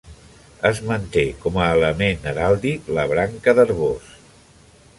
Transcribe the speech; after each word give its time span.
Es 0.69 0.79
manté 0.91 1.25
com 1.43 1.59
a 1.65 1.67
element 1.73 2.25
heràldic 2.31 2.89
la 2.99 3.05
branca 3.15 3.55
d'arboç. 3.61 4.09